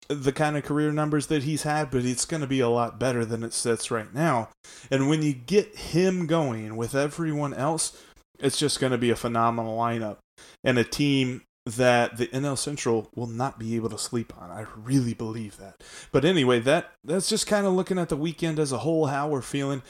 the 0.08 0.32
kind 0.32 0.58
of 0.58 0.64
career 0.64 0.92
numbers 0.92 1.28
that 1.28 1.44
he's 1.44 1.64
had, 1.64 1.92
but 1.92 2.06
it's 2.06 2.26
going 2.26 2.42
to 2.42 2.48
be 2.48 2.60
a 2.60 2.70
lot 2.70 3.00
better 3.00 3.24
than 3.24 3.44
it 3.44 3.54
sits 3.54 3.92
right 3.92 4.14
now. 4.14 4.50
And 4.92 5.10
when 5.10 5.22
you 5.22 5.34
get 5.34 5.76
him 5.76 6.28
going 6.28 6.76
with 6.76 6.96
everyone 6.96 7.54
else, 7.54 8.02
it's 8.40 8.58
just 8.58 8.80
going 8.80 8.92
to 8.92 8.98
be 8.98 9.10
a 9.12 9.16
phenomenal 9.16 9.78
lineup 9.78 10.18
and 10.64 10.78
a 10.78 10.84
team 10.84 11.44
that 11.66 12.18
the 12.18 12.28
NL 12.28 12.58
Central 12.58 13.10
will 13.16 13.28
not 13.28 13.58
be 13.58 13.76
able 13.76 13.90
to 13.90 13.98
sleep 13.98 14.34
on. 14.38 14.52
I 14.52 14.66
really 14.76 15.14
believe 15.14 15.58
that. 15.58 15.82
But 16.12 16.24
anyway, 16.24 16.60
that 16.60 16.92
that's 17.04 17.30
just 17.30 17.48
kind 17.48 17.66
of 17.66 17.74
looking 17.74 17.98
at 17.98 18.10
the 18.10 18.18
weekend 18.18 18.60
as 18.60 18.72
a 18.72 18.80
whole, 18.80 19.08
how 19.08 19.28
we're 19.28 19.42
feeling. 19.42 19.82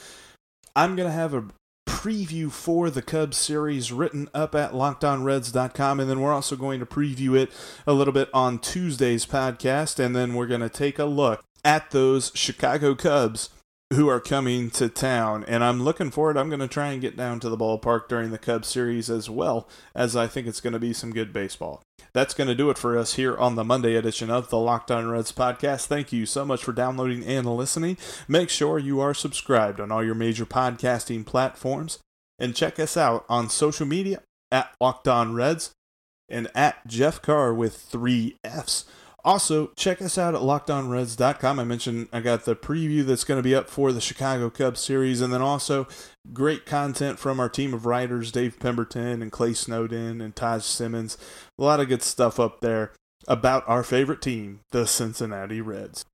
I'm 0.74 0.96
going 0.96 1.08
to 1.08 1.14
have 1.14 1.34
a 1.34 1.44
preview 2.06 2.52
for 2.52 2.88
the 2.88 3.02
Cubs 3.02 3.36
series 3.36 3.90
written 3.90 4.28
up 4.32 4.54
at 4.54 4.70
lockedonreds.com. 4.70 5.98
And 5.98 6.08
then 6.08 6.20
we're 6.20 6.32
also 6.32 6.54
going 6.54 6.78
to 6.78 6.86
preview 6.86 7.36
it 7.36 7.50
a 7.84 7.92
little 7.92 8.14
bit 8.14 8.28
on 8.32 8.60
Tuesday's 8.60 9.26
podcast. 9.26 9.98
And 9.98 10.14
then 10.14 10.34
we're 10.34 10.46
going 10.46 10.60
to 10.60 10.68
take 10.68 11.00
a 11.00 11.04
look 11.04 11.42
at 11.64 11.90
those 11.90 12.30
Chicago 12.36 12.94
Cubs 12.94 13.50
who 13.92 14.08
are 14.08 14.20
coming 14.20 14.70
to 14.70 14.88
town, 14.88 15.44
and 15.46 15.62
I'm 15.62 15.80
looking 15.80 16.10
forward. 16.10 16.36
I'm 16.36 16.48
going 16.48 16.58
to 16.58 16.66
try 16.66 16.88
and 16.88 17.00
get 17.00 17.16
down 17.16 17.38
to 17.38 17.48
the 17.48 17.56
ballpark 17.56 18.08
during 18.08 18.32
the 18.32 18.38
Cubs 18.38 18.66
series 18.66 19.08
as 19.08 19.30
well, 19.30 19.68
as 19.94 20.16
I 20.16 20.26
think 20.26 20.48
it's 20.48 20.60
going 20.60 20.72
to 20.72 20.80
be 20.80 20.92
some 20.92 21.12
good 21.12 21.32
baseball. 21.32 21.82
That's 22.16 22.32
going 22.32 22.48
to 22.48 22.54
do 22.54 22.70
it 22.70 22.78
for 22.78 22.96
us 22.96 23.16
here 23.16 23.36
on 23.36 23.56
the 23.56 23.62
Monday 23.62 23.94
edition 23.94 24.30
of 24.30 24.48
the 24.48 24.56
Locked 24.56 24.90
On 24.90 25.06
Reds 25.06 25.32
podcast. 25.32 25.84
Thank 25.84 26.14
you 26.14 26.24
so 26.24 26.46
much 26.46 26.64
for 26.64 26.72
downloading 26.72 27.22
and 27.22 27.46
listening. 27.46 27.98
Make 28.26 28.48
sure 28.48 28.78
you 28.78 29.00
are 29.00 29.12
subscribed 29.12 29.80
on 29.80 29.92
all 29.92 30.02
your 30.02 30.14
major 30.14 30.46
podcasting 30.46 31.26
platforms, 31.26 31.98
and 32.38 32.56
check 32.56 32.80
us 32.80 32.96
out 32.96 33.26
on 33.28 33.50
social 33.50 33.84
media 33.84 34.22
at 34.50 34.72
Locked 34.80 35.06
On 35.08 35.34
Reds 35.34 35.72
and 36.26 36.48
at 36.54 36.86
Jeff 36.86 37.20
Carr 37.20 37.52
with 37.52 37.76
three 37.76 38.38
Fs. 38.42 38.86
Also, 39.26 39.72
check 39.74 40.00
us 40.00 40.16
out 40.16 40.36
at 40.36 40.40
lockedonreds.com. 40.40 41.58
I 41.58 41.64
mentioned 41.64 42.06
I 42.12 42.20
got 42.20 42.44
the 42.44 42.54
preview 42.54 43.04
that's 43.04 43.24
going 43.24 43.38
to 43.38 43.42
be 43.42 43.56
up 43.56 43.68
for 43.68 43.90
the 43.90 44.00
Chicago 44.00 44.48
Cubs 44.48 44.78
series, 44.78 45.20
and 45.20 45.34
then 45.34 45.42
also 45.42 45.88
great 46.32 46.64
content 46.64 47.18
from 47.18 47.40
our 47.40 47.48
team 47.48 47.74
of 47.74 47.86
writers, 47.86 48.30
Dave 48.30 48.60
Pemberton 48.60 49.20
and 49.22 49.32
Clay 49.32 49.52
Snowden 49.52 50.20
and 50.20 50.36
Taj 50.36 50.62
Simmons. 50.62 51.18
A 51.58 51.64
lot 51.64 51.80
of 51.80 51.88
good 51.88 52.02
stuff 52.02 52.38
up 52.38 52.60
there 52.60 52.92
about 53.26 53.64
our 53.66 53.82
favorite 53.82 54.22
team, 54.22 54.60
the 54.70 54.86
Cincinnati 54.86 55.60
Reds. 55.60 56.04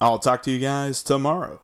I'll 0.00 0.20
talk 0.20 0.44
to 0.44 0.52
you 0.52 0.60
guys 0.60 1.02
tomorrow. 1.02 1.60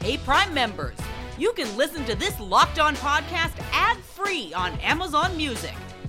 Hey, 0.00 0.16
Prime 0.16 0.54
members, 0.54 0.96
you 1.36 1.52
can 1.52 1.76
listen 1.76 2.06
to 2.06 2.14
this 2.14 2.40
Locked 2.40 2.78
On 2.78 2.96
podcast 2.96 3.60
ad 3.72 3.98
free 3.98 4.54
on 4.54 4.72
Amazon 4.78 5.36
Music. 5.36 5.74